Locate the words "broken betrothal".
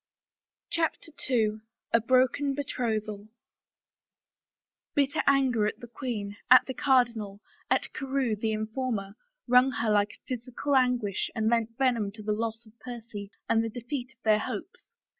2.01-3.27